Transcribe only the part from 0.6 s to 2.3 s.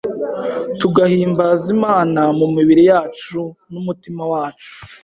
tugahimbaza Imana